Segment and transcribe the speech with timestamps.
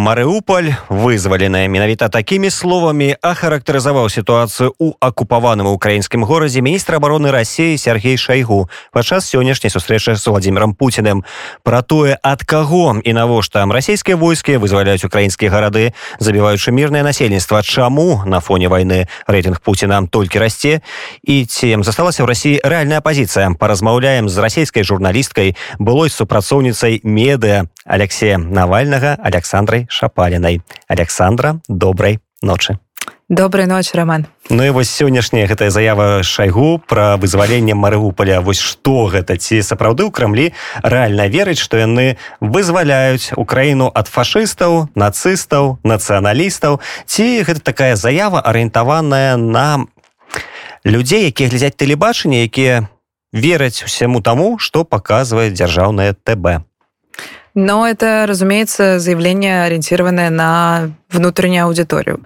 [0.00, 8.18] Марыуполь вызваленая менавіта такімі словамі ахарактарызаваў сітуацыю ў акупаваным украінскім горадзе міністр обороны Росіі Сергей
[8.18, 11.22] Шайгу падчас сённяшняй сустрэчы з владимиром Путиным
[11.62, 18.26] пра тое ад каго і навошта расійскія войскі вызваляюць украінскія гарады забіваючы мірнае насельніцтва чаму
[18.26, 20.82] на фоне войны рэйтынг Путина толькі расце
[21.22, 28.37] і ці засталася ў Росіі рэальная пазіцыя паразмаўляем з расійскай журналісткай былой супрацоўніцай медыа Алексея
[28.37, 30.61] Навальнага Александрай Шапалінай.
[30.87, 32.77] Александра, добрай ночы.
[33.31, 34.25] Добрай ноч роман.
[34.49, 39.39] Ну і вось сённяшняя гэтая заява шайгу пра вызваленне марыуполя вось што гэта?
[39.39, 40.51] Ці сапраўды ў крамлі
[40.83, 46.83] рэальна верыць што яны вызваляюць украіну ад фашыстаў нацыстаў нацыяналістаў?
[47.07, 49.87] Ці гэта такая заява арыентаваная на
[50.83, 52.91] людзей якія глядзяць тэлебачанне якія
[53.31, 56.67] вераць усяму таму што паказвае дзяржаўнае тб
[57.53, 62.21] Но это, разумеется, заявление, ориентированное на внутреннюю аудиторию.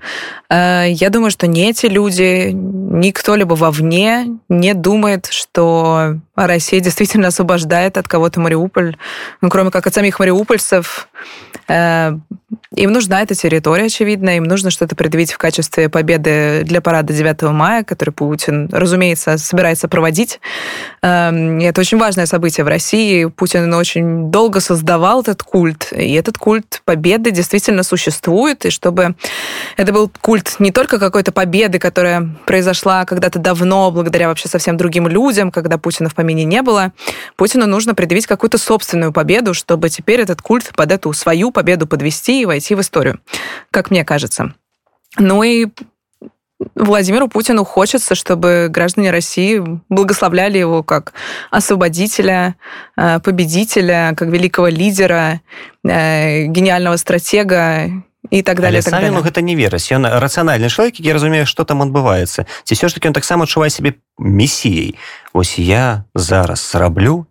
[0.50, 7.30] Э, я думаю, что не эти люди, ни кто-либо вовне не думает, что Россия действительно
[7.30, 8.98] освобождает от кого-то Мариуполь,
[9.42, 11.10] ну, кроме как от самих мариупольцев.
[12.76, 17.44] Им нужна эта территория, очевидно, им нужно что-то предъявить в качестве победы для парада 9
[17.44, 20.40] мая, который Путин, разумеется, собирается проводить.
[21.02, 23.26] Эм, это очень важное событие в России.
[23.26, 29.16] Путин очень долго создавал этот культ, и этот культ победы действительно существует, и чтобы
[29.78, 35.08] это был культ не только какой-то победы, которая произошла когда-то давно, благодаря вообще совсем другим
[35.08, 36.92] людям, когда Путина в помине не было,
[37.36, 42.45] Путину нужно предъявить какую-то собственную победу, чтобы теперь этот культ под эту свою победу подвести
[42.45, 43.21] и войти в историю,
[43.71, 44.55] как мне кажется.
[45.19, 45.69] Ну и
[46.75, 51.15] Владимиру Путину хочется, чтобы граждане России благословляли его как
[51.51, 52.57] освободителя,
[52.97, 55.41] э, победителя, как великого лидера,
[55.85, 57.91] э, гениального стратега
[58.31, 61.83] і так далее так самому гэта не вераць ён рацыянальны чалавек які разумее что там
[61.83, 64.95] адбываецца ці все ж таки он таксама адчувае себе месіяй
[65.33, 67.27] ось я зараз раблю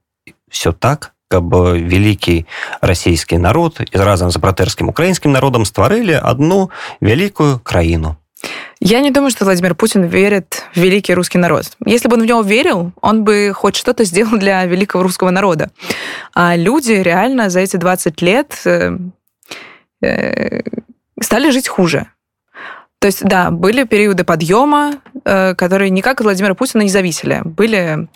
[0.49, 2.45] все так каб вялікі
[2.81, 6.69] расійскі народ і разам з братэрскім украінскім народам стварылі одну
[7.01, 8.15] вялікую краіну
[8.81, 11.65] Я не думаю, что Владимир Путин верит в великий русский народ.
[11.85, 15.69] Если бы он в него верил, он бы хоть что-то сделал для великого русского народа.
[16.33, 18.97] А люди реально за эти 20 лет э,
[20.01, 20.61] э,
[21.19, 22.07] стали жить хуже.
[22.99, 24.93] То есть, да, были периоды подъема,
[25.25, 27.41] э, которые никак от Владимира Путина не зависели.
[27.43, 28.07] Были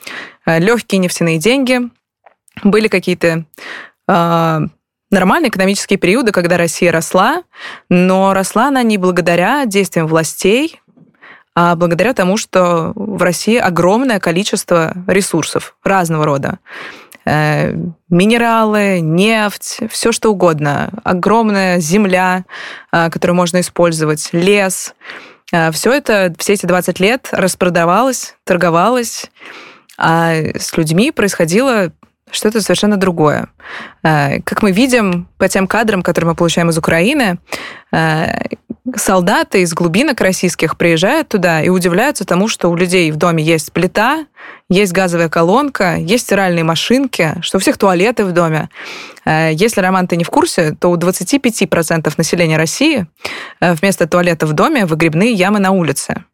[0.45, 1.81] э, легкие нефтяные деньги,
[2.64, 3.44] были какие-то
[4.08, 4.60] э,
[5.10, 7.42] нормальные экономические периоды, когда Россия росла,
[7.88, 10.80] но росла она не благодаря действиям властей,
[11.54, 16.58] а благодаря тому, что в России огромное количество ресурсов разного рода.
[17.24, 17.74] Э,
[18.08, 20.90] минералы, нефть, все что угодно.
[21.04, 22.44] Огромная земля,
[22.92, 24.94] э, которую можно использовать, лес.
[25.52, 29.30] Э, все это, все эти 20 лет распродавалось, торговалось,
[29.98, 31.92] а с людьми происходило
[32.30, 33.48] что-то совершенно другое.
[34.02, 37.38] Как мы видим по тем кадрам, которые мы получаем из Украины,
[38.96, 43.72] солдаты из глубинок российских приезжают туда и удивляются тому, что у людей в доме есть
[43.72, 44.26] плита,
[44.68, 48.68] есть газовая колонка, есть стиральные машинки, что у всех туалеты в доме.
[49.24, 53.06] Э, если, Роман, ты не в курсе, то у 25% населения России
[53.60, 56.24] э, вместо туалета в доме выгребные ямы на улице.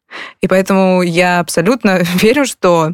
[0.41, 2.93] И поэтому я абсолютно верю, что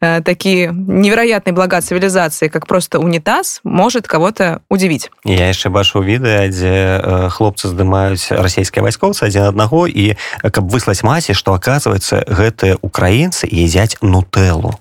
[0.00, 5.10] э, такие невероятные блага цивилизации, как просто унитаз, может кого-то удивить.
[5.24, 11.02] Я яшчэ бачу відэа, дзе э, хлопцы здымаюць расійскія вайскоўцы адзін аднаго і каб выслаць
[11.02, 14.78] маці, што аказваецца гэтыя украінцы едзяць нутэлу.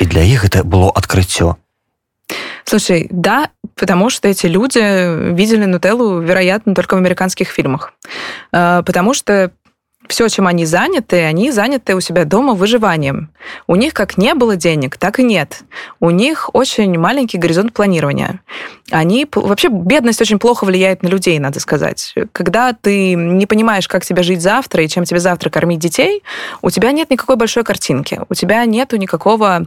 [0.00, 1.56] И для их это было открытие.
[2.64, 7.94] Слушай, да, потому что эти люди видели Нутеллу, вероятно, только в американских фильмах.
[8.52, 9.50] Э, потому что
[10.08, 13.30] все, чем они заняты, они заняты у себя дома выживанием.
[13.66, 15.62] У них как не было денег, так и нет.
[16.00, 18.40] У них очень маленький горизонт планирования.
[18.90, 22.14] Они вообще бедность очень плохо влияет на людей, надо сказать.
[22.32, 26.22] Когда ты не понимаешь, как тебе жить завтра и чем тебе завтра кормить детей,
[26.62, 29.66] у тебя нет никакой большой картинки, у тебя нету никакого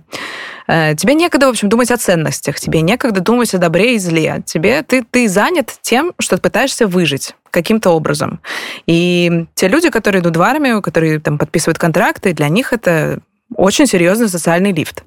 [0.68, 4.42] тебе некогда, в общем, думать о ценностях, тебе некогда думать о добре и зле.
[4.46, 8.40] Тебе, ты, ты занят тем, что ты пытаешься выжить каким-то образом.
[8.88, 13.20] И те люди, которые идут в армию, которые там подписывают контракты, для них это
[13.56, 15.04] очень серьезный социальный лифт.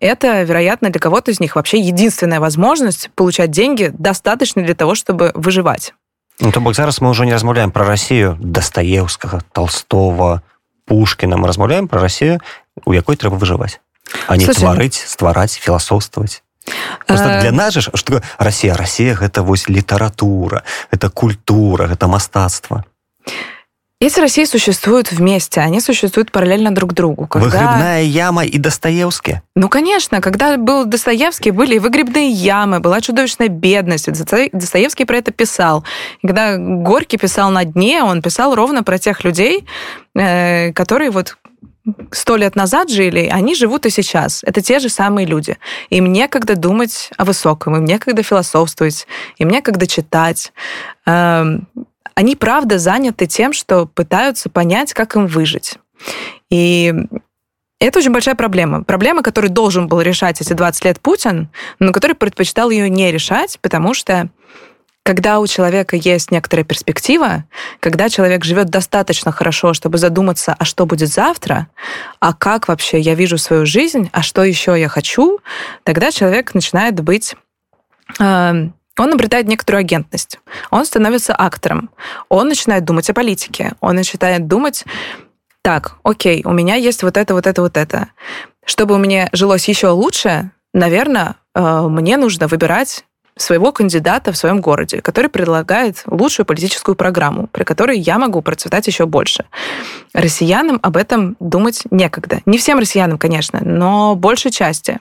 [0.00, 5.32] Это, вероятно, для кого-то из них вообще единственная возможность получать деньги, достаточно для того, чтобы
[5.34, 5.94] выживать.
[6.38, 10.42] Ну, то бок зараз мы уже не размаўляем про Россию Достоевского, Толстого,
[10.84, 11.38] Пушкина.
[11.38, 12.40] Мы размаўляем про Россию,
[12.84, 13.80] у якой трэба выживать
[14.26, 16.42] а не Слушай, стварыць ствараць філасофстваваць
[17.06, 22.84] Просто для нас же что Россия Россия гэта вось літаратура это культура это мастацтва
[23.98, 27.26] эти России существуют вместе, они существуют параллельно друг другу.
[27.26, 27.46] Когда...
[27.48, 29.40] Выгребная яма и Достоевский?
[29.54, 30.20] Ну, конечно.
[30.20, 34.06] Когда был Достоевский, были и выгребные ямы, была чудовищная бедность.
[34.52, 35.82] Достоевский про это писал.
[36.20, 39.66] И когда Горький писал на дне, он писал ровно про тех людей,
[40.14, 41.38] э, которые вот
[42.10, 44.42] сто лет назад жили, они живут и сейчас.
[44.44, 45.56] Это те же самые люди.
[45.90, 49.06] Им некогда думать о высоком, им некогда философствовать,
[49.38, 50.52] им некогда читать.
[51.06, 51.68] Эм,
[52.14, 55.78] они правда заняты тем, что пытаются понять, как им выжить.
[56.50, 56.92] И
[57.78, 58.84] это очень большая проблема.
[58.84, 63.58] Проблема, которую должен был решать эти 20 лет Путин, но который предпочитал ее не решать,
[63.60, 64.30] потому что
[65.06, 67.44] когда у человека есть некоторая перспектива,
[67.78, 71.68] когда человек живет достаточно хорошо, чтобы задуматься, а что будет завтра,
[72.18, 75.38] а как вообще я вижу свою жизнь, а что еще я хочу,
[75.84, 77.36] тогда человек начинает быть
[78.18, 78.68] э,
[78.98, 80.40] он обретает некоторую агентность.
[80.70, 81.90] Он становится актором.
[82.28, 83.74] Он начинает думать о политике.
[83.80, 84.84] Он начинает думать,
[85.62, 88.08] так, окей, у меня есть вот это, вот это, вот это.
[88.64, 93.04] Чтобы мне жилось еще лучше, наверное, э, мне нужно выбирать
[93.36, 98.86] своего кандидата в своем городе, который предлагает лучшую политическую программу, при которой я могу процветать
[98.86, 99.44] еще больше.
[100.14, 102.40] Россиянам об этом думать некогда.
[102.46, 105.00] Не всем россиянам, конечно, но большей части.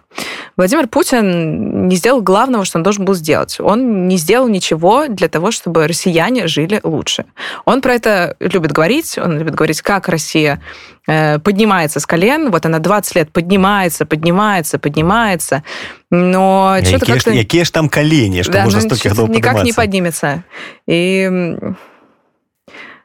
[0.57, 3.57] Владимир Путин не сделал главного, что он должен был сделать.
[3.59, 7.25] Он не сделал ничего для того, чтобы россияне жили лучше.
[7.63, 10.61] Он про это любит говорить, он любит говорить, как Россия
[11.05, 15.63] поднимается с колен, вот она 20 лет поднимается, поднимается, поднимается,
[16.09, 17.31] но что-то как-то...
[17.31, 20.43] Какие же там колени, что да, можно ну, столько Никак не поднимется.
[20.87, 21.29] И...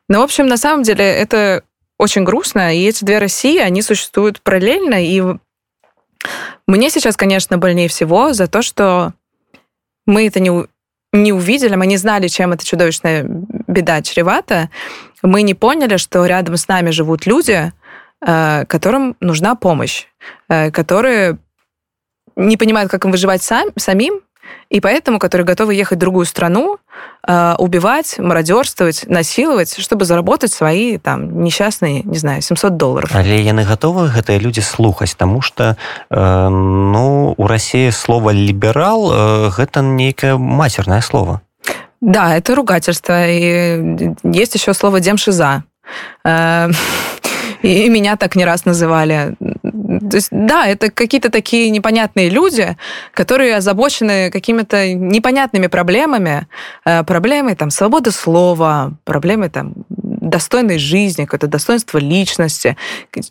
[0.09, 1.63] Ну, в общем, на самом деле это
[1.99, 5.23] очень грустно, и эти две России, они существуют параллельно, и
[6.67, 9.13] мне сейчас, конечно, больнее всего за то, что
[10.07, 10.67] мы это не,
[11.13, 14.71] не увидели, мы не знали, чем эта чудовищная беда чревата,
[15.23, 17.73] мы не поняли, что рядом с нами живут люди, э,
[18.21, 20.07] которым нужна помощь,
[20.49, 21.39] э, которые
[22.37, 24.21] не понимают, как им выживать сам, самим,
[24.69, 26.79] и поэтому, которые готовы ехать в другую страну,
[27.27, 33.11] э, убивать, мародерствовать, насиловать, чтобы заработать свои там несчастные, не знаю, 700 долларов.
[33.13, 35.77] Але яны готовы гэтыя люди слухаць, тому что
[36.11, 41.43] э, ну, у России слово либерал э, гэта нейкае матерное слово.
[42.01, 43.29] Да, это ругательство.
[43.29, 45.65] И есть еще слово демшиза.
[47.64, 49.36] Э, и меня так не раз называли.
[50.10, 52.78] То есть, да, это какие-то такие непонятные люди,
[53.14, 56.48] которые озабочены какими-то непонятными проблемами,
[56.86, 62.78] э, проблемой там свободы слова, проблемой там достойной жизни, какое-то достоинство личности.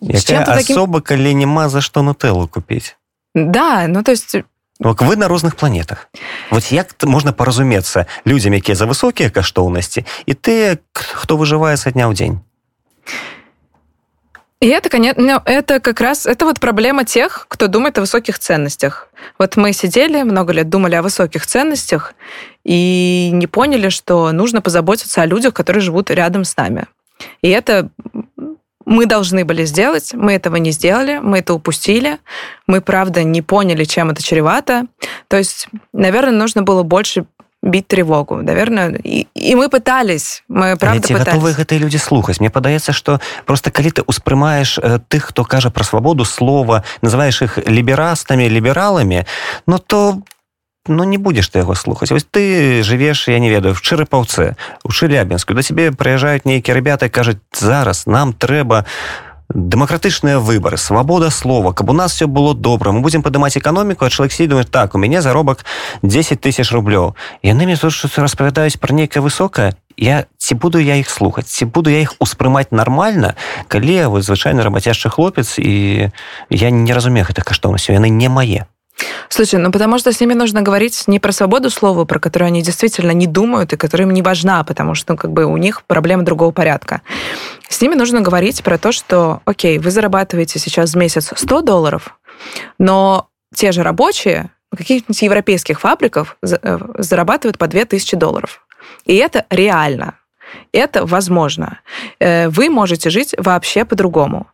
[0.01, 0.77] Якая таким...
[0.77, 2.97] особо, коли нема за что нутеллу купить.
[3.35, 4.37] Да, ну то есть
[4.81, 6.09] вы на розных планетах
[6.51, 12.11] вот як можна паразумецца людзям якія за высокія каштоўнасці і ты хто выжывае са дня
[12.11, 12.41] ў дзень
[14.62, 18.40] И это, конечно, ну, это как раз, это вот проблема тех, кто думает о высоких
[18.40, 19.10] ценностях.
[19.38, 22.14] Вот мы сидели много лет, думали о высоких ценностях
[22.66, 26.88] и не поняли, что нужно позаботиться о людях, которые живут рядом с нами.
[27.42, 27.90] И это
[28.86, 32.18] мы должны были сделать, мы этого не сделали, мы это упустили,
[32.68, 34.88] мы, правда, не поняли, чем это чревато.
[35.30, 37.26] То есть, наверное, нужно было больше
[37.61, 38.99] бить тревогу наверное.
[39.04, 41.25] И, и мы пытались мы правда пытались.
[41.25, 45.69] готовы гэтые люди слухаць мне падаецца что просто калі ты успрымаешь э, тых хто кажа
[45.69, 49.25] про свабоду слова называешь их ліберастами лібералами
[49.68, 50.21] но то
[50.87, 54.92] ну не будешь ты яго слухаць вось ты живешь я не ведаю в чырыпаўцы у
[54.92, 61.73] шылябінску да тебе прыязджаюць нейкія ребята кажуць зараз нам трэба у дэмакратычныя выборы свабода слова
[61.73, 64.99] каб у нас все было добра мы будем падымаць эканоміку а чалавек думает так у
[64.99, 65.65] мяне заробак
[66.03, 71.11] 10 тысяч рублёў яны мне тут распавядаюць про нейкае высокае я ці буду я их
[71.11, 73.37] слухаць ці буду я их успрымаць нормально
[73.69, 76.11] калі вы звычайны рабацяжчы хлопец і
[76.51, 78.67] я не разумею гэтых каштоўнасцяў яны не мае
[79.30, 82.62] Слушай, ну потому что с ними нужно говорить не про свободу слова, про которую они
[82.62, 85.84] действительно не думают и которая им не важна, потому что ну, как бы у них
[85.84, 87.02] проблемы другого порядка.
[87.68, 92.18] С ними нужно говорить про то, что, окей, вы зарабатываете сейчас в месяц 100 долларов,
[92.78, 98.66] но те же рабочие каких-нибудь европейских фабриков э, зарабатывают по 2000 долларов.
[99.06, 100.16] И это реально.
[100.72, 101.80] Это возможно.
[102.20, 104.48] Э, вы можете жить вообще по-другому.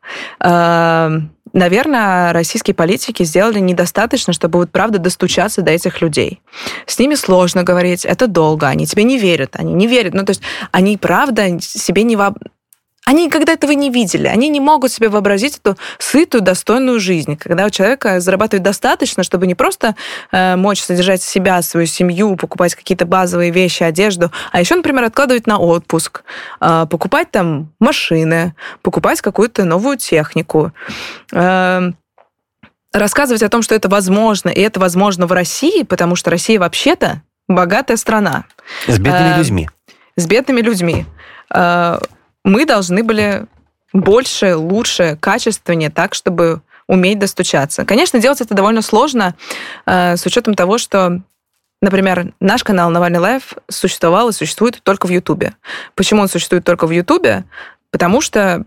[1.56, 6.42] Наверное, российские политики сделали недостаточно, чтобы вот правда достучаться до этих людей.
[6.86, 10.14] С ними сложно говорить, это долго, они тебе не верят, они не верят.
[10.14, 10.42] Ну, то есть
[10.74, 12.18] они правда себе не,
[13.06, 14.28] Они никогда этого не видели.
[14.28, 19.46] Они не могут себе вообразить эту сытую, достойную жизнь, когда у человека зарабатывает достаточно, чтобы
[19.46, 19.96] не просто
[20.32, 25.46] э, мочь содержать себя, свою семью, покупать какие-то базовые вещи, одежду, а еще, например, откладывать
[25.46, 26.24] на отпуск,
[26.60, 30.72] э, покупать там машины, покупать какую-то новую технику.
[31.32, 31.92] Э,
[32.92, 37.22] рассказывать о том, что это возможно, и это возможно в России, потому что Россия вообще-то
[37.48, 38.46] богатая страна.
[38.88, 39.70] С бедными э, людьми.
[40.16, 41.06] С бедными людьми.
[41.54, 42.00] Э,
[42.46, 43.48] мы должны были
[43.92, 47.84] больше, лучше, качественнее, так, чтобы уметь достучаться.
[47.84, 49.36] Конечно, делать это довольно сложно,
[49.86, 51.22] э, с учетом того, что
[51.82, 55.56] Например, наш канал Навальный LIVE существовал и существует только в Ютубе.
[55.94, 57.44] Почему он существует только в Ютубе?
[57.92, 58.66] Потому что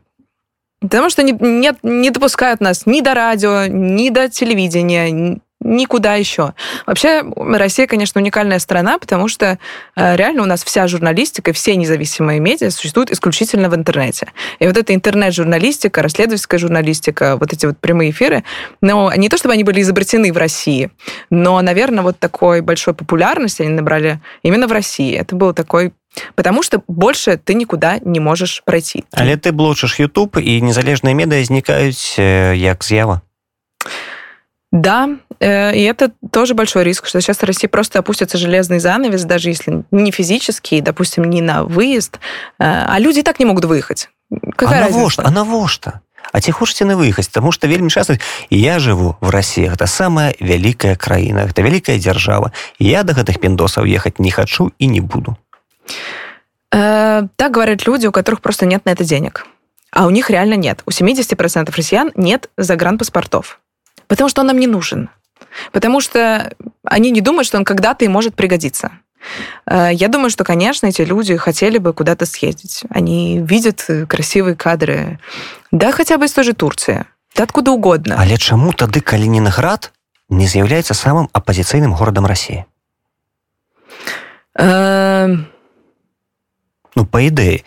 [0.80, 6.54] Потому что не, нет, не допускают нас ни до радио, ни до телевидения, никуда еще.
[6.86, 9.58] Вообще, Россия, конечно, уникальная страна, потому что
[9.96, 14.28] э, реально у нас вся журналистика, все независимые медиа существуют исключительно в интернете.
[14.60, 18.44] И вот эта интернет-журналистика, расследовательская журналистика, вот эти вот прямые эфиры,
[18.80, 20.90] но не то чтобы они были изобретены в России,
[21.30, 25.14] но, наверное, вот такой большой популярности они набрали именно в России.
[25.14, 25.92] Это был такой
[26.34, 29.04] Потому что больше ты никуда не можешь пройти.
[29.12, 32.18] Але ты блочыш YouTube і незалежныя медыа знікаюць
[32.58, 33.20] як з'ява.
[34.71, 35.09] Да,
[35.39, 39.49] э, и это тоже большой риск, что сейчас в России просто опустится железный занавес, даже
[39.49, 42.19] если не физический, допустим, не на выезд,
[42.57, 44.09] э, а люди и так не могут выехать.
[44.55, 45.23] Какая а навошта?
[45.25, 46.01] А навошта?
[46.31, 48.17] А ці хочаце на выехаць тому что вельмі часто
[48.49, 53.85] я живу в России это самая вялікая краіна это вялікая дзяржава я до гэтых пиндосаў
[53.85, 55.37] ехать не хочу и не буду
[56.71, 59.45] э, так говорят люди у которых просто нет на это денег
[59.91, 63.59] а у них реально нет у 70% россиян нет загранпаспортов
[64.07, 65.09] Потому что он нам не нужен.
[65.71, 66.51] Потому что
[66.83, 68.91] они не думают, что он когда-то им может пригодиться.
[69.65, 72.83] Э, я думаю, что, конечно, эти люди хотели бы куда-то съездить.
[72.89, 75.19] Они видят красивые кадры.
[75.71, 77.05] Да, хотя бы из той же Турции.
[77.35, 78.15] Да откуда угодно.
[78.19, 79.91] Але чаму тады Калининград
[80.29, 82.65] не з'яўляецца самым апозіцыйным горадам России?
[84.55, 85.35] Э...
[86.95, 87.65] Ну, по ідэі,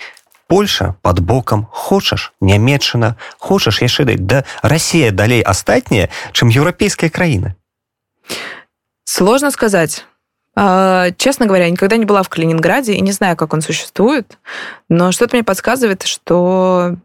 [0.51, 7.55] Польша под бокам хочаш нямметчына хочаш яшчэ да Россия далей астатняя чым еўрапейская краіна
[9.05, 10.05] сложно сказать.
[10.53, 14.39] А, Честно говоря, я никогда не была в Калининграде и не знаю, как он существует,
[14.89, 16.97] но что-то мне подсказывает, что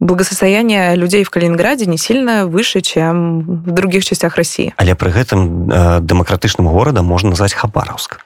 [0.00, 4.74] благосостояние людей в Калининграде не сильно выше, чем в других частях России.
[4.76, 8.25] Але при гэтым э, демократычным горадам можно назвать Хабаровск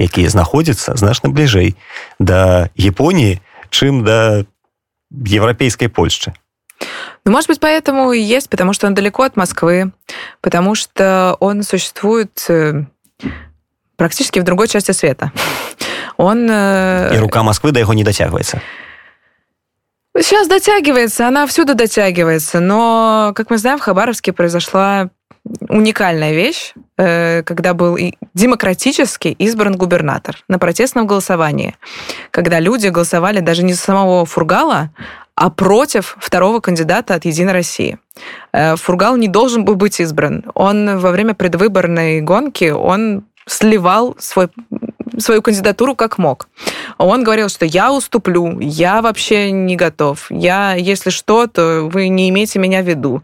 [0.00, 1.74] якія знаходзяцца значна бліжэй
[2.18, 3.40] да Японіі
[3.70, 4.44] чым да
[5.10, 6.34] европейской Польши
[7.24, 9.92] Ну, может быть, поэтому и есть, потому что он далеко от Москвы,
[10.42, 12.84] потому что он существует э,
[13.96, 15.32] практически в другой части света.
[16.18, 16.46] Он...
[16.48, 18.60] Э, и рука Москвы до его не дотягивается.
[20.16, 25.10] Сейчас дотягивается, она всюду дотягивается, но, как мы знаем, в Хабаровске произошла
[25.69, 27.97] уникальная вещь, э, когда был
[28.33, 31.75] демократически избран губернатор на протестном голосовании,
[32.31, 34.91] когда люди голосовали даже не за самого Фургала,
[35.35, 37.97] а против второго кандидата от «Единой России».
[38.53, 40.43] Э, Фургал не должен был быть избран.
[40.53, 44.49] Он во время предвыборной гонки, он сливал свой
[45.17, 46.47] свою кандидатуру как мог.
[46.97, 52.29] Он говорил, что я уступлю, я вообще не готов, я, если что, то вы не
[52.29, 53.23] имеете меня в виду.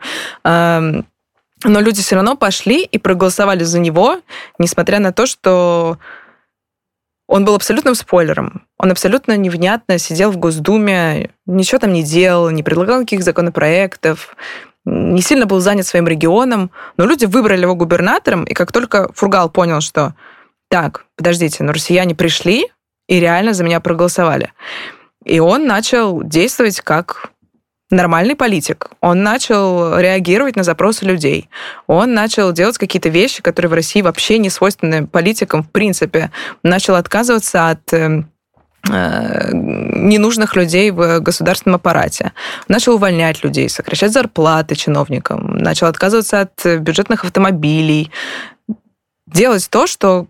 [1.64, 4.22] Но люди все равно пошли и проголосовали за него,
[4.60, 5.98] несмотря на то, что
[7.28, 8.64] он был абсолютным спойлером.
[8.78, 14.36] Он абсолютно невнятно сидел в Госдуме, ничего там не делал, не предлагал никаких законопроектов,
[14.86, 19.50] не сильно был занят своим регионом, но люди выбрали его губернатором, и как только Фургал
[19.50, 20.16] понял, что
[20.70, 22.68] так, подождите, но россияне пришли
[23.08, 24.54] и реально за меня проголосовали.
[25.26, 27.32] И он начал действовать как
[27.90, 28.92] нормальный политик.
[29.02, 31.50] Он начал реагировать на запросы людей.
[31.88, 36.32] Он начал делать какие-то вещи, которые в России вообще не свойственны политикам в принципе.
[36.64, 38.24] Начал отказываться от э,
[38.90, 42.34] э, ненужных людей в государственном аппарате.
[42.68, 48.12] Начал увольнять людей, сокращать зарплаты чиновникам, начал отказываться от бюджетных автомобилей,
[49.28, 50.28] делать то, что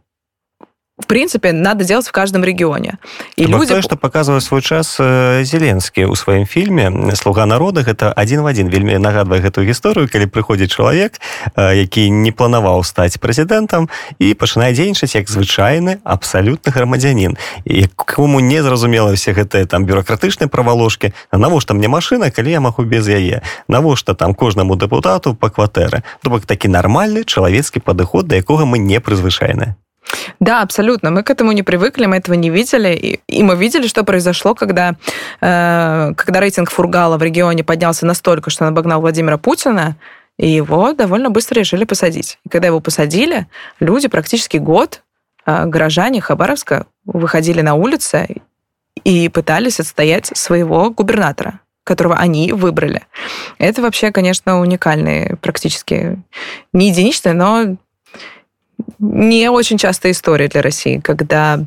[0.98, 2.98] в принципе, надо делать в каждом рэгіёне
[3.36, 7.82] і Або люди тое, што паказвае свой час э, зеленскі ў сваім фільме слуга народа
[7.86, 11.22] гэта адзін в адзін вельмі нагадвае гэтую гісторыю калі прыходзіць чалавек
[11.56, 17.38] э, які не планаваў стаць прэзідэнтам і пачынае дзейнічаць як звычайны абсалютны грамадзянін.
[17.66, 23.08] Якому не зразумела все гэтыя там бюракратычныя праваложкі навошта мне машына калі я магу без
[23.08, 23.46] яе?
[23.68, 26.02] Навошта там кожнаму дэпутату па кватэры?
[26.24, 29.78] То бок такі нармальны чалавецкі падыход да якога мы не прызвычайныя.
[30.40, 31.12] Да, абсолютно.
[31.12, 33.20] Мы к этому не привыкли, мы этого не видели.
[33.28, 34.96] И, мы видели, что произошло, когда,
[35.42, 39.96] э, когда рейтинг Фургала в регионе поднялся настолько, что он обогнал Владимира Путина,
[40.38, 42.38] и его довольно быстро решили посадить.
[42.46, 43.48] И когда его посадили,
[43.80, 45.02] люди практически год,
[45.46, 48.28] э, горожане Хабаровска, выходили на улицы
[49.04, 53.04] и пытались отстоять своего губернатора которого они выбрали.
[53.60, 56.22] Это вообще, конечно, уникальные, практически
[56.74, 57.78] не единичные, но
[59.00, 61.60] не очень частая история для России, когда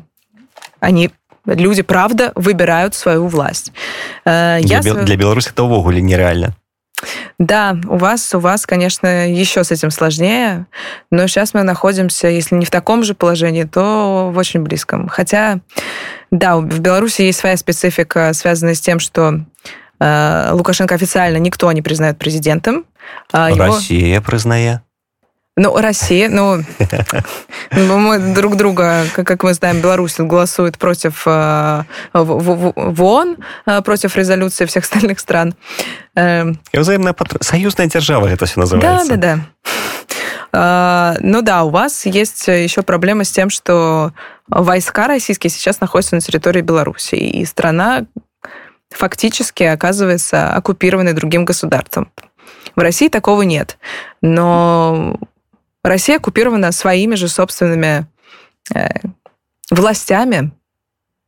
[0.79, 1.11] они
[1.45, 3.71] люди, правда, выбирают свою власть.
[4.25, 4.93] Э, для, Я...
[4.93, 6.55] для Беларуси это увогуле нереально.
[7.39, 10.67] Да, у вас, у вас, конечно, еще с этим сложнее,
[11.09, 15.07] но сейчас мы находимся, если не в таком же положении, то в очень близком.
[15.07, 15.59] Хотя,
[16.29, 19.39] да, в Беларуси есть своя специфика, связанная с тем, что
[19.99, 22.85] э, Лукашенко официально никто не признает президентом.
[23.31, 24.23] А Россия его...
[24.23, 24.81] признает.
[25.57, 26.63] Ну, Россия, ну,
[27.71, 34.15] ну, мы друг друга, как мы знаем, Беларусь голосует против э, в ООН, э, против
[34.15, 35.53] резолюции всех остальных стран.
[36.15, 36.57] Эм.
[36.71, 39.17] И взаимная союзная держава это все называется.
[39.17, 39.35] Да, да,
[40.53, 41.17] да.
[41.21, 44.11] Ну да, у вас есть еще проблема с тем, что
[44.47, 48.05] войска российские сейчас находятся на территории Беларуси, и страна
[48.89, 52.09] фактически оказывается оккупированной другим государством.
[52.75, 53.77] В России такого нет.
[54.21, 55.17] Но
[55.84, 58.06] Россия оккупирована своими же собственными
[58.74, 58.88] э,
[59.70, 60.52] властями,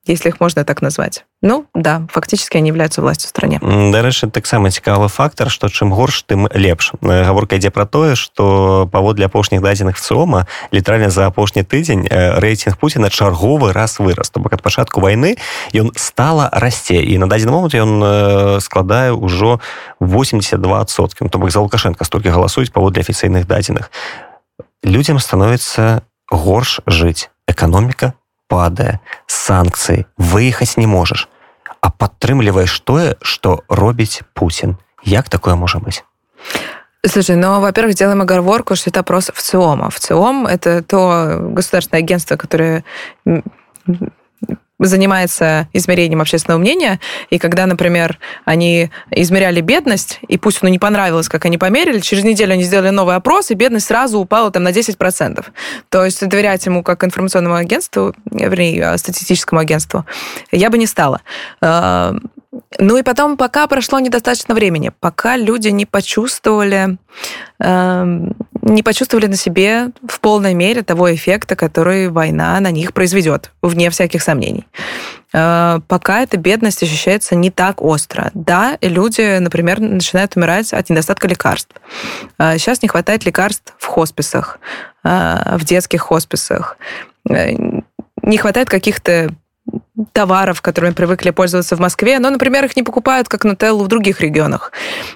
[0.09, 4.71] если их можна так назваць ну да фактически они являются властью в стране дарэчы таксама
[4.71, 9.63] цікавы фактор что чым горш тым лепш э, гаворка ідзе про тое что паводле апошніх
[9.63, 14.63] дадзеных циома літральна за апошні тыдзень э, рэйтинг Пуціна чарговы раз вырас то бок ад
[14.63, 15.37] пачатку войны
[15.73, 19.61] ён стала расце і на дадзены момант ён складае ўжо
[20.01, 23.91] 82соткам то бок за лукашенко столькі галасуюць паводле афіцыйных дадзеных
[24.83, 28.13] людям становится горш жыць эканоміка
[28.49, 31.29] падае санкцыі выехаць не можаш
[31.81, 36.05] а падтрымліваеш тое что робіць Путін як такое можа быць
[37.07, 39.89] Слушай, ну, во-первых, делаем оговорку, что это опрос ВЦИОМа.
[39.89, 42.85] ВЦИОМ – это то государственное агентство, которое
[44.88, 51.30] занимается измерением общественного мнения, и когда, например, они измеряли бедность, и пусть ну, не понравилось,
[51.30, 54.70] как они померили, через неделю они сделали новый опрос, и бедность сразу упала там на
[54.70, 55.46] 10%.
[55.90, 60.06] То есть доверять ему как информационному агентству, вернее, статистическому агентству,
[60.52, 61.22] я бы не стала.
[61.62, 62.14] Э,
[62.80, 66.98] ну и потом, пока прошло недостаточно времени, пока люди не почувствовали,
[67.60, 68.32] э,
[68.64, 73.90] не почувствовали на себе в полной мере того эффекта, который война на них произведет, вне
[73.90, 74.66] всяких сомнений.
[75.34, 78.32] Э, пока эта бедность ощущается не так остро.
[78.34, 81.76] Да, люди, например, начинают умирать от недостатка лекарств.
[82.40, 84.60] Э, сейчас не хватает лекарств в хосписах,
[85.04, 86.78] э, в детских хосписах.
[87.30, 87.52] Э,
[88.22, 89.36] не хватает каких-то
[90.12, 94.22] товаров, которыми привыкли пользоваться в Москве, но, например, их не покупают как нутеллу в других
[94.22, 94.72] регионах.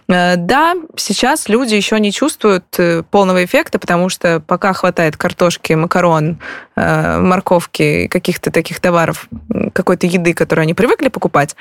[0.07, 5.73] Э, да, сейчас люди еще не чувствуют э, полного эффекта, потому что пока хватает картошки,
[5.73, 6.39] макарон,
[6.75, 9.27] э, морковки, каких-то таких товаров,
[9.73, 11.55] какой-то еды, которую они привыкли покупать,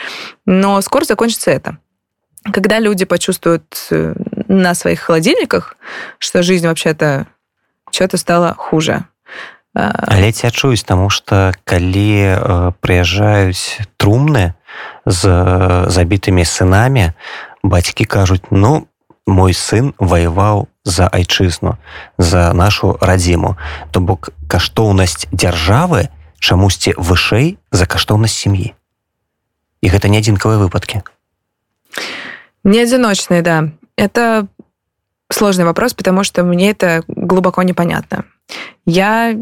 [0.45, 1.79] но скоро закончится это.
[2.53, 5.77] Когда люди почувствуют на своих холодильниках,
[6.19, 7.27] что жизнь вообще-то
[7.91, 9.05] что-то стало хуже,
[9.77, 14.57] але ці адчуюць таму что калі прыязджаюць трумны
[15.05, 15.21] з
[15.93, 17.13] забітымі сынамі
[17.63, 18.89] бацькі кажуць ну
[19.27, 21.77] мой сын ваяваў за айчызну
[22.19, 23.57] за нашу радзіму
[23.91, 26.09] то бок каштоўнасць дзяржавы
[26.39, 28.73] чамусьці вышэй за каштоўнасць сям'і.
[29.83, 31.03] І гэта не адзінкавыя выпадкі.
[32.65, 33.75] Не адзіночные да.
[33.97, 34.47] Это
[35.29, 38.25] сложный вопрос потому что мне это глубоко непонятно.
[38.87, 39.35] Я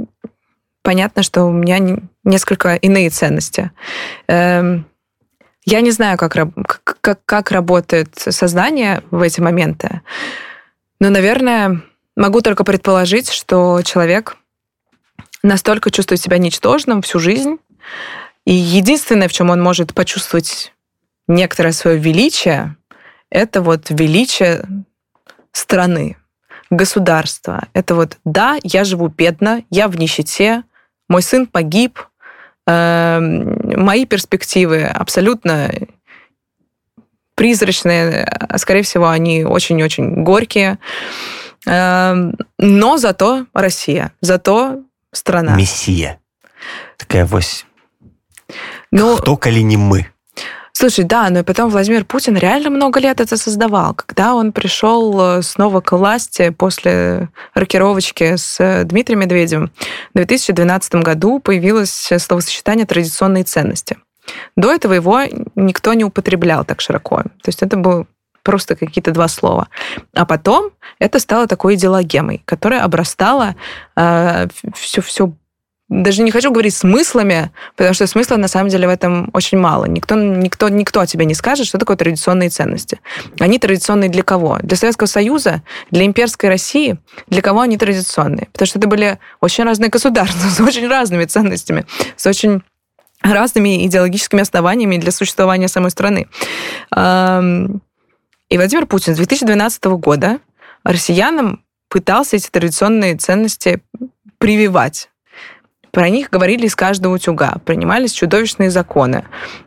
[0.84, 3.72] понятно, что у меня несколько иные ценности.
[4.28, 4.86] Эм,
[5.64, 6.36] я не знаю, как,
[7.00, 10.02] как, как работает сознание в эти моменты,
[11.00, 11.82] но, наверное,
[12.16, 14.36] могу только предположить, что человек
[15.42, 17.56] настолько чувствует себя ничтожным всю жизнь,
[18.44, 20.74] и единственное, в чем он может почувствовать
[21.26, 22.76] некоторое свое величие,
[23.30, 24.66] это вот величие
[25.50, 26.18] страны,
[26.68, 27.68] государства.
[27.72, 30.64] Это вот, да, я живу бедно, я в нищете,
[31.08, 31.98] мой сын погиб,
[32.66, 35.70] эм, мои перспективы абсолютно
[37.34, 40.78] призрачные, а скорее всего, они очень-очень горькие.
[41.66, 45.56] Эм, но зато Россия, зато страна.
[45.56, 46.18] Мессия.
[46.96, 47.66] Такая вось.
[48.92, 50.06] Ну, Хто, калі не мы?
[50.76, 53.94] Слушай, да, но потом Владимир Путин реально много лет это создавал.
[53.94, 59.70] Когда он пришел э, снова к власти после рокировочки с Дмитрием Медведевым,
[60.12, 63.98] в 2012 году появилось словосочетание «традиционные ценности».
[64.56, 65.20] До этого его
[65.54, 67.22] никто не употреблял так широко.
[67.22, 68.06] То есть это было
[68.42, 69.68] просто какие-то два слова.
[70.12, 73.54] А потом это стало такой идеологемой, которая обрастала
[73.94, 75.32] э, все, все
[75.88, 79.84] даже не хочу говорить смыслами, потому что смысла на самом деле в этом очень мало.
[79.84, 83.00] Никто, никто, никто тебе не скажет, что такое традиционные ценности.
[83.38, 84.58] Они традиционные для кого?
[84.62, 86.96] Для Советского Союза, для имперской России.
[87.28, 88.48] Для кого они традиционные?
[88.52, 91.84] Потому что это были очень разные государства с очень разными ценностями,
[92.16, 92.62] с очень
[93.20, 96.28] разными идеологическими основаниями для существования самой страны.
[96.94, 100.38] И Владимир Путин с 2012 года
[100.82, 103.82] россиянам пытался эти традиционные ценности
[104.38, 105.10] прививать
[105.94, 107.54] про них говорили из каждого утюга.
[107.64, 109.24] Принимались чудовищные законы,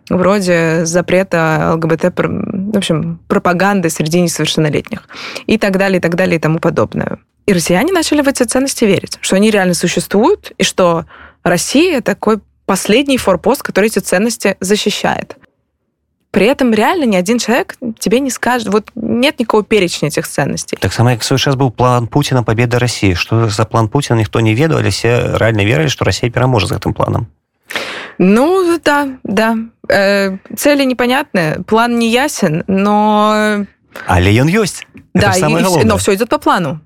[0.10, 5.08] вроде запрета ЛГБТ, в общем, пропаганды среди несовершеннолетних
[5.46, 7.20] и так далее, и так далее, и тому подобное.
[7.46, 11.06] И россияне начали в эти ценности верить, что они реально существуют, и что
[11.44, 15.38] Россия такой последний форпост, который эти ценности защищает.
[16.38, 20.78] При этом реально ни один человек тебе не скажет, вот нет никакого перечня этих ценностей.
[20.80, 23.16] Так само, как сейчас был план Путина победы России.
[23.16, 26.76] Что за план Путина, никто не ведал, или все реально верили, что Россия переможет за
[26.76, 27.26] этим планом?
[28.20, 29.56] Ну, да, да.
[29.90, 33.66] Э, цели непонятны, план не ясен, но...
[34.06, 34.86] Але ён ёсць.
[35.16, 36.82] Да, и, но все идет по плану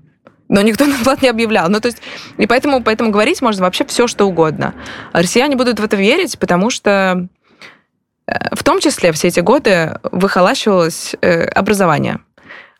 [0.48, 1.68] но никто на план не объявлял.
[1.68, 1.98] Ну, то есть,
[2.38, 4.72] и поэтому, поэтому говорить можно вообще все, что угодно.
[5.12, 7.41] Россияне будут в это верить, потому что Э,
[8.52, 12.20] в том числе все эти годы выхолащивалось э, образование.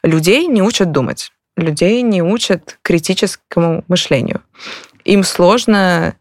[0.03, 4.43] Людей не учат думать, людей не учат критическому мышлению.
[5.05, 6.17] Им сложно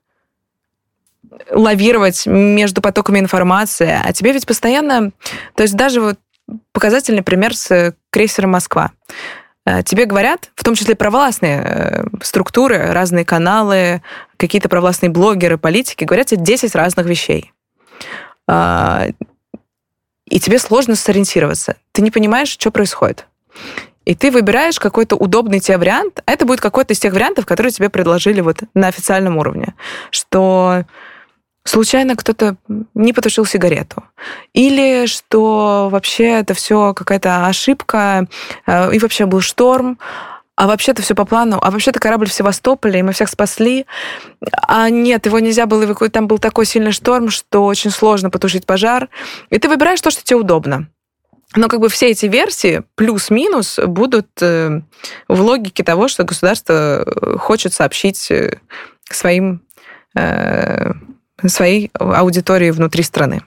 [1.50, 5.12] лавировать между потоками информации, а тебе ведь постоянно...
[5.56, 6.20] То есть даже вот
[6.72, 8.92] показательный пример с крейсером «Москва».
[9.66, 14.02] Э, тебе говорят, в том числе провластные структуры, разные каналы,
[14.38, 17.52] какие-то провластные блогеры, политики, говорят тебе 10 разных вещей.
[18.48, 19.08] А,
[20.26, 21.76] и тебе сложно сориентироваться.
[21.92, 23.28] Ты не понимаешь, что происходит.
[24.06, 27.72] И ты выбираешь какой-то удобный тебе вариант, а это будет какой-то из тех вариантов, которые
[27.72, 29.76] тебе предложили вот на официальном уровне,
[30.10, 30.86] что
[31.64, 32.56] случайно кто-то
[32.96, 34.04] не потушил сигарету,
[34.54, 38.28] или что вообще это все какая-то ошибка,
[38.66, 40.00] э, и вообще был шторм,
[40.61, 43.87] а вообще-то все по плану, а вообще-то корабль в Севастополе, и мы всех спасли,
[44.67, 48.65] а нет, его нельзя было эвакуировать, там был такой сильный шторм, что очень сложно потушить
[48.65, 49.09] пожар,
[49.51, 50.89] и ты выбираешь то, что тебе удобно.
[51.55, 54.81] Но как бы все эти версии плюс-минус будут э,
[55.29, 58.59] в логике того, что государство э, хочет сообщить э,
[59.09, 59.63] своим
[61.47, 63.43] своей аудитории внутри страны.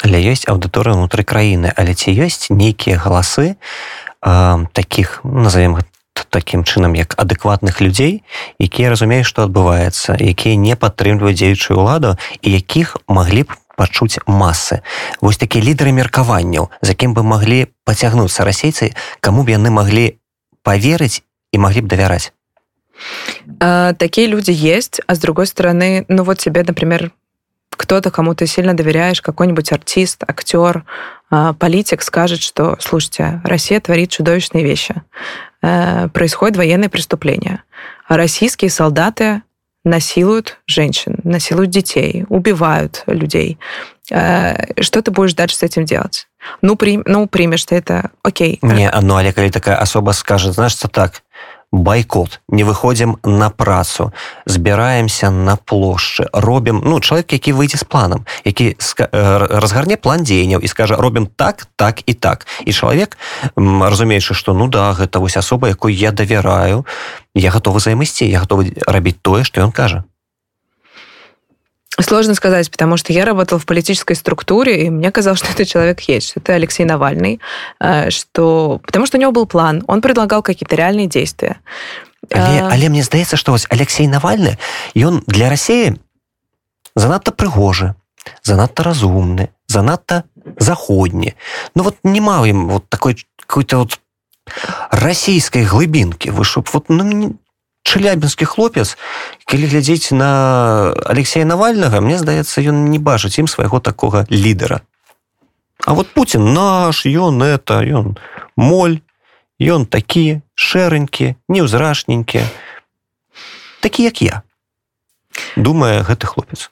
[0.00, 3.60] Але ёсць аўдыторыя ўнутры краіны, але ці ёсць нейкія галасы
[4.24, 5.76] э, таких назовем
[6.29, 8.23] таким чынам як адэкватных людзей
[8.59, 14.79] якія разумеюць што адбываецца якія не падтрымліваюць дзеючую ўладу і якіх маглі б пачуць масы
[15.21, 20.15] вось такія лідары меркаванняў за кім бы маглі пацягнуцца расейцы каму б яны маглі
[20.63, 22.31] поверыць і маглі б давяраць
[23.99, 27.11] такие люди есть а с другой стороны ну вот тебе например
[27.77, 30.85] кто-то, кому ты сильно доверяешь, какой-нибудь артист, актер,
[31.59, 34.95] политик скажет, что, слушайте, Россия творит чудовищные вещи.
[35.65, 37.63] Э, происходит военное преступление.
[38.07, 39.41] Российские солдаты
[39.83, 43.57] насилуют женщин, насилуют детей, убивают людей.
[44.11, 46.27] Э, что ты будешь дальше с этим делать?
[46.61, 48.59] Ну, при, ну примешь ты это, окей.
[48.61, 51.23] Не, ну, але калі такая особа скажет, знаешь, что так,
[51.71, 54.11] байкот не выходзім на працу
[54.45, 58.75] збіраемся на плошчы робім ну чалавек які выйдзе з планам які
[59.11, 63.17] разгарне план дзеянняў і скажа робім так так і так і чалавек
[63.55, 66.85] разумеючы што ну да гэта вось асоба якой я давяраю
[67.35, 70.03] я готовы займысці я готовы рабіць тое што ён кажа
[71.98, 76.00] Сложно сказать, потому что я работала в политической структуре, и мне казалось, что этот человек
[76.02, 77.40] есть, что это Алексей Навальный,
[77.78, 78.80] э, что...
[78.84, 81.60] потому что у него был план, он предлагал какие-то реальные действия.
[82.30, 82.70] Але, а...
[82.72, 84.58] але мне здаецца, што вось Алексей Навальны
[84.94, 85.96] ён для России
[86.94, 87.94] занадта прыгожы,
[88.42, 90.24] занадта разумны, занадта
[90.58, 91.34] заходні.
[91.74, 94.00] Ну вот не маў ім вот такой какой-то вот
[94.90, 97.38] расійскай глыбінкі вы чтоб вот ну,
[97.95, 98.97] чалябінскі хлопец.
[99.47, 104.83] Калі глядзець на алексея навальнага мне здаецца ён не бачыць ім свайго такога лідара.
[105.85, 108.19] А вот Путін наш ён это ён
[108.59, 108.99] моль
[109.63, 112.43] ён такі шэранькі неўзрашненькі
[113.79, 114.43] такі як я
[115.55, 116.71] думае гэты хлопец.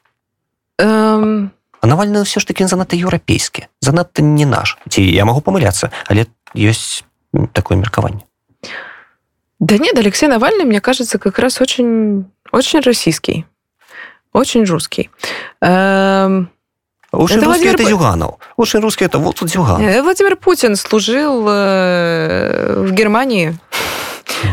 [0.76, 4.76] Эм, а навальны ўсё ж таки занадта еўрапейскі занадта не наш.
[4.92, 7.08] Ці я могу памыляцца але ёсць
[7.56, 8.28] такое меркаванне
[9.64, 13.46] да нет алексей навальный мне кажется как раз очень очень российский
[14.32, 15.10] очень русский
[15.62, 16.50] эм...
[17.12, 17.74] Очень это русский Владимир...
[17.76, 18.36] это Зюганов.
[18.58, 19.82] Очень русский это вот Зюганов.
[19.82, 23.56] Э, Владимир Путин служил э, в Германии,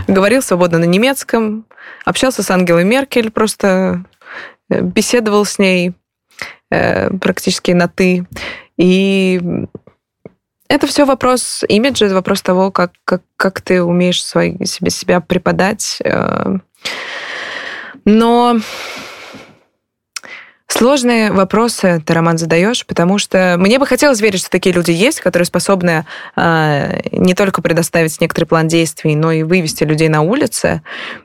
[0.06, 1.64] говорил свободно на немецком,
[2.04, 4.04] общался с Ангелой Меркель, просто
[4.68, 5.94] э, беседовал с ней
[6.68, 8.26] практически на «ты».
[8.76, 9.40] И
[10.70, 16.00] это все вопрос имиджа, вопрос того, как, как, как ты умеешь свой, себе себя преподать.
[18.04, 18.56] Но
[20.70, 25.20] Сложные вопросы ты, Роман, задаешь, потому что мне бы хотелось верить, что такие люди есть,
[25.20, 26.06] которые способны
[26.36, 30.82] э, не только предоставить некоторый план действий, но и вывести людей на улицы.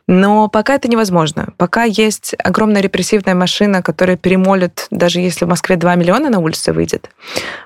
[0.07, 1.53] Но пока это невозможно.
[1.57, 6.73] Пока есть огромная репрессивная машина, которая перемолит, даже если в Москве 2 миллиона на улице
[6.73, 7.11] выйдет,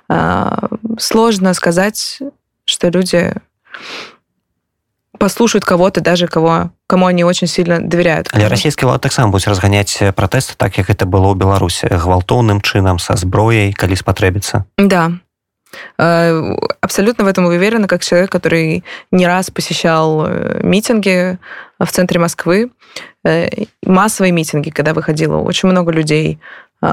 [0.09, 0.51] э,
[0.99, 2.19] сложно сказать,
[2.65, 3.33] что люди
[5.18, 10.02] послушают кого-то даже кого кому они очень сильно доверяют але расійскі лад таксама будуць разганяць
[10.14, 15.12] пратэст так як это было ў беларусі гвалтоўным чынам са зброяй калі спатрэбіцца да
[15.98, 21.38] э, абсолютно в этом уверена как человек который не раз посещал э, митинги
[21.78, 22.70] в центре москвы
[23.24, 23.48] э,
[23.86, 26.38] массовые митинги когда выходило очень много людей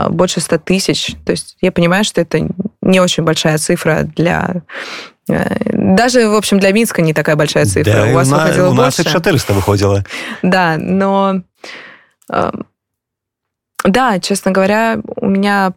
[0.10, 2.48] больше 100 тысяч то есть я понимаю что это
[2.82, 4.64] не очень большая цифра для
[5.29, 7.93] даже, в общем, для Минска не такая большая цифра.
[7.93, 9.13] Да, у вас на, выходило у нас больше.
[9.13, 10.05] 400 выходило.
[10.43, 11.43] Да, но...
[13.85, 15.73] Да, честно говоря, у меня,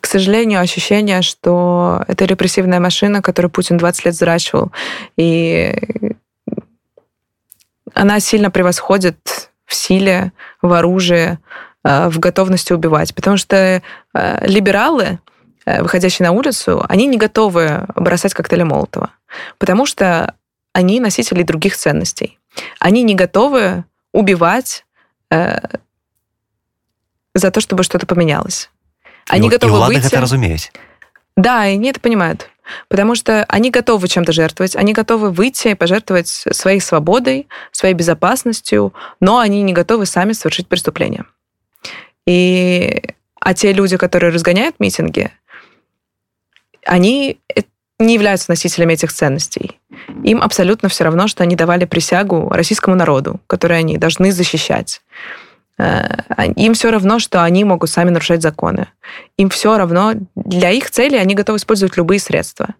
[0.00, 4.70] к сожалению, ощущение, что это репрессивная машина, которую Путин 20 лет взращивал,
[5.16, 5.74] и
[7.94, 11.38] она сильно превосходит в силе, в оружии,
[11.82, 13.14] в готовности убивать.
[13.14, 13.82] Потому что
[14.14, 15.27] либералы, Э,
[15.80, 19.10] выходящие на улицу, они не готовы бросать коктейли Молотова,
[19.58, 20.34] потому что
[20.72, 22.38] они носители других ценностей.
[22.78, 24.84] Они не готовы убивать
[25.30, 25.58] э,
[27.34, 28.70] за то, чтобы что-то поменялось.
[29.28, 30.06] Они и, готовы и выйти...
[30.06, 30.72] это разумеюсь.
[31.36, 32.48] Да, и они это понимают.
[32.88, 38.92] Потому что они готовы чем-то жертвовать, они готовы выйти и пожертвовать своей свободой, своей безопасностью,
[39.20, 41.24] но они не готовы сами совершить преступление.
[42.26, 43.14] И...
[43.40, 45.30] А те люди, которые разгоняют митинги,
[46.88, 47.38] они
[47.98, 49.78] не являются носителями этих ценностей.
[50.24, 55.02] Им абсолютно все равно, что они давали присягу российскому народу, который они должны защищать.
[55.78, 56.22] Э,
[56.56, 58.88] им все равно, что они могут сами нарушать законы.
[59.36, 62.74] Им все равно, для их целей они готовы использовать любые средства.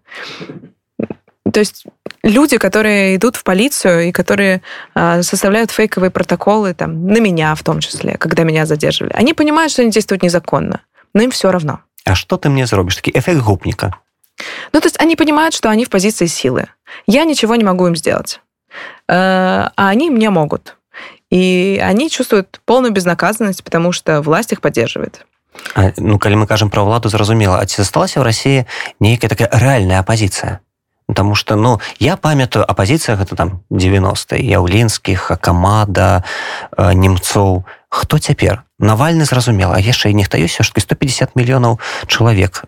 [1.51, 1.85] То есть
[2.23, 4.61] люди, которые идут в полицию и которые
[4.95, 9.71] э, составляют фейковые протоколы, там, на меня в том числе, когда меня задерживали, они понимают,
[9.71, 10.81] что они действуют незаконно,
[11.13, 12.96] но им все равно А что ты мне зробишь?
[12.96, 13.98] Такий эффект гопника.
[14.72, 16.66] Ну, то есть они понимают, что они в позиции силы.
[17.06, 18.40] Я ничего не могу им сделать.
[19.08, 20.76] Э, а они мне могут.
[21.30, 25.24] И они чувствуют полную безнаказанность, потому что власть их поддерживает.
[25.74, 28.66] А, ну, калі мы кажам пра ўладу зразумела, а ці засталася ў рассіі
[28.98, 30.58] нейкая такая рэальная апазіцыя
[31.06, 36.24] Потому что ну я памятаю апозіцыя гэта там 90 яўлінскіх камада
[36.74, 42.64] э, немцоў хто цяпер навальны зразумела а яшчэ і нехта ёсць ж 150 мільёнаў чалавек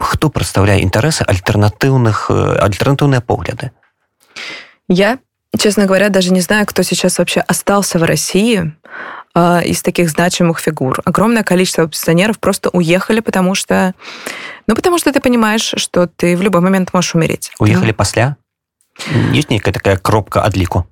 [0.00, 3.70] хто прадстаўляе інтарэсы альтэрнатыўных э, альтэрнатыўныя погляды
[4.88, 5.18] я
[5.56, 8.72] честно говоря даже не знаю кто сейчас вообще остался в России
[9.34, 13.94] э, из таких значимых фигур огромное количество оппозиционеров просто уехали потому что
[14.66, 17.52] Ну, потому что ты понимаешь, что ты в любой момент можешь умереть.
[17.58, 17.94] Уехали ну.
[17.94, 18.36] пасля?
[19.32, 20.86] Есть некая такая кропка отлику?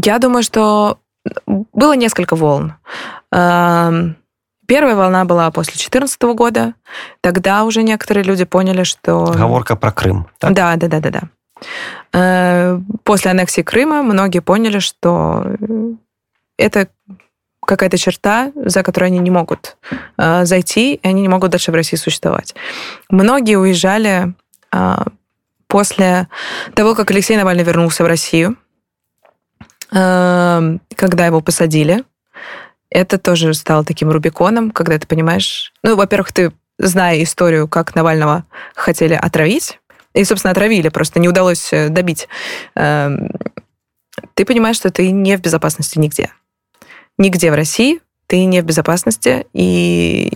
[0.00, 0.98] я думаю, что
[1.46, 2.74] было несколько волн.
[3.30, 6.74] Первая волна была после 2014 года.
[7.20, 9.24] Тогда уже некоторые люди поняли, что...
[9.24, 10.28] Оговорка про Крым.
[10.38, 10.54] Так?
[10.54, 11.22] Да, да, да, да, да.
[12.12, 15.44] Э, после аннексии Крыма многие поняли, что
[16.56, 16.88] это
[17.64, 19.76] какая-то черта, за которой они не могут
[20.16, 22.54] э, зайти, и они не могут дальше в России существовать.
[23.08, 24.34] Многие уезжали
[24.72, 24.94] э,
[25.66, 26.28] после
[26.74, 28.56] того, как Алексей Навальный вернулся в Россию,
[29.92, 32.04] когда его посадили.
[32.90, 35.72] Это тоже стало таким рубиконом, когда ты понимаешь...
[35.82, 39.78] Ну, во-первых, ты, зная историю, как Навального хотели отравить,
[40.14, 42.28] и, собственно, отравили, просто не удалось э, добить,
[42.74, 43.10] э,
[44.34, 46.30] ты понимаешь, что ты не в безопасности нигде
[47.18, 50.32] нигде в России ты не в безопасности, и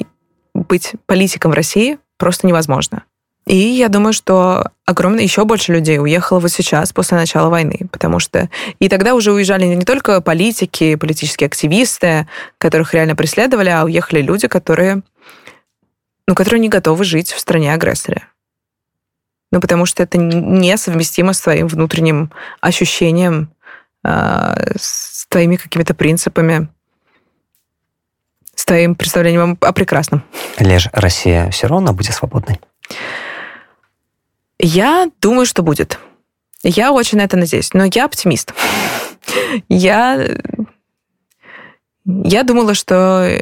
[0.52, 3.04] быть политиком в России просто невозможно.
[3.46, 8.18] И я думаю, что огромное еще больше людей уехало вот сейчас, после начала войны, потому
[8.18, 12.26] что и тогда уже уезжали не только политики, политические активисты,
[12.58, 15.02] которых реально преследовали, а уехали люди, которые,
[16.26, 18.22] ну, которые не готовы жить в стране агрессора.
[19.52, 23.52] Ну, потому что это несовместимо с твоим внутренним ощущением,
[24.02, 26.68] э, с твоими какими-то принципами,
[28.56, 30.24] с твоим представлением о прекрасном.
[30.58, 32.60] Лишь Россия все равно будет свободной.
[34.68, 36.00] Я думаю, что будет.
[36.64, 37.72] Я очень на это надеюсь.
[37.72, 38.52] Но я оптимист.
[39.68, 40.26] Я...
[42.04, 43.40] Я думала, что...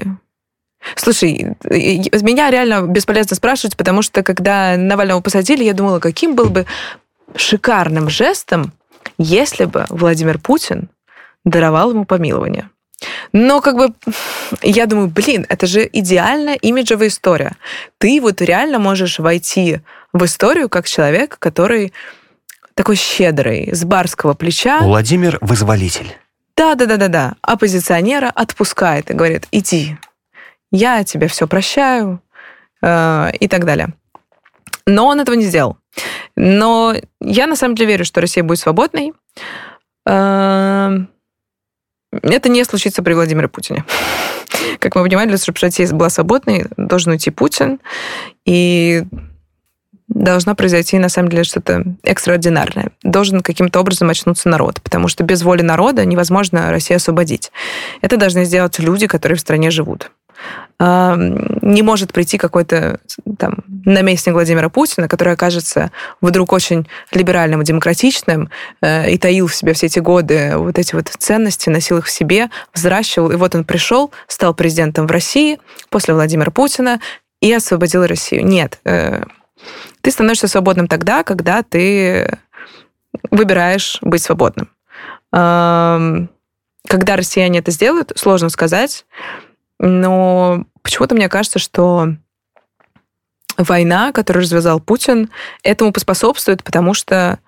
[0.97, 6.67] Слушай, меня реально бесполезно спрашивать, потому что когда Навального посадили, я думала, каким был бы
[7.37, 8.73] шикарным жестом,
[9.17, 10.91] если бы Владимир Путин
[11.45, 12.69] даровал ему помилование.
[13.33, 13.95] Но как бы
[14.63, 17.53] я думаю, блин, это же идеальная имиджевая история.
[17.97, 19.81] Ты вот реально можешь войти
[20.15, 21.93] в историю как человек, который
[22.75, 24.81] такой щедрый, с барского плеча.
[24.81, 26.17] Владимир Вызволитель.
[26.57, 27.35] Да, да, да, да, да.
[27.43, 29.99] Оппозиционера отпускает и говорит: иди,
[30.71, 32.23] я тебе все прощаю
[32.81, 33.89] э, и так далее.
[34.87, 35.77] Но он этого не сделал.
[36.37, 39.13] Но я на самом деле верю, что Россия будет свободной.
[40.07, 40.99] Э,
[42.23, 43.85] это не случится при Владимире Путине.
[44.79, 47.81] Как мы понимаем, для того, чтобы Россия была свободной, должен уйти Путин.
[48.45, 49.03] И
[50.09, 52.91] должно произойти, на самом деле, что-то экстраординарное.
[53.03, 57.51] Должен каким-то образом очнуться народ, потому что без воли народа невозможно Россию освободить.
[58.01, 60.11] Это должны сделать люди, которые в стране живут.
[60.81, 62.99] Не может прийти какой-то
[63.39, 65.91] там наместник Владимира Путина, который окажется
[66.21, 68.51] вдруг очень либеральным и демократичным
[68.83, 72.11] э, и таил в себе все эти годы вот эти вот ценности, носил их в
[72.11, 77.01] себе, взращивал, и вот он пришел, стал президентом в России после Владимира Путина
[77.41, 78.45] и освободил Россию.
[78.45, 79.23] Нет, э,
[80.01, 82.39] ты становишься свободным тогда, когда ты
[83.31, 84.71] выбираешь быть свободным.
[85.31, 89.07] Когда россияне это сделают, сложно сказать,
[89.79, 92.09] но почему-то мне кажется, что
[93.57, 95.31] война, которую развязал Путин,
[95.63, 97.39] этому поспособствует, потому что,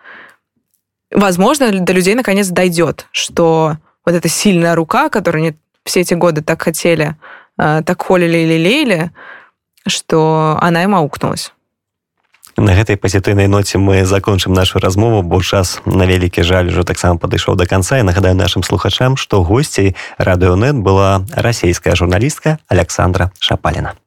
[1.10, 6.42] возможно, до людей наконец дойдет, что вот эта сильная рука, которую они все эти годы
[6.42, 7.16] так хотели,
[7.58, 9.10] э, так холили или лелеяли,
[9.86, 11.52] что она им аукнулась.
[12.56, 17.20] На гэтай пазітыўнай ноце мы закончым нашу размову бо час на вялікі жаль ужо таксама
[17.20, 17.98] падышоў до конца.
[17.98, 24.05] І нагадаю нашим слухачам што госцей радыонет была расійская журналістка александра шапаліна жить